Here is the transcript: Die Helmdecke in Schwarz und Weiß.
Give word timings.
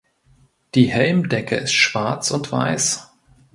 Die 0.73 0.87
Helmdecke 0.87 1.57
in 1.57 1.67
Schwarz 1.67 2.31
und 2.31 2.51
Weiß. 2.51 3.11